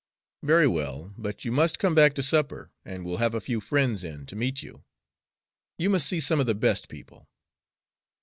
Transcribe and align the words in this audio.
"Very 0.41 0.67
well. 0.67 1.13
But 1.15 1.45
you 1.45 1.51
must 1.51 1.77
come 1.77 1.93
back 1.93 2.15
to 2.15 2.23
supper, 2.23 2.71
and 2.83 3.05
we'll 3.05 3.17
have 3.17 3.35
a 3.35 3.39
few 3.39 3.59
friends 3.59 4.03
in 4.03 4.25
to 4.25 4.35
meet 4.35 4.63
you. 4.63 4.83
You 5.77 5.91
must 5.91 6.07
see 6.07 6.19
some 6.19 6.39
of 6.39 6.47
the 6.47 6.55
best 6.55 6.89
people." 6.89 7.29